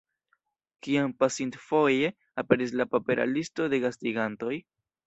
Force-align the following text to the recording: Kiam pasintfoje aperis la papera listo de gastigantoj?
Kiam 0.87 1.13
pasintfoje 1.25 2.09
aperis 2.45 2.77
la 2.81 2.89
papera 2.97 3.31
listo 3.37 3.71
de 3.77 3.83
gastigantoj? 3.87 4.57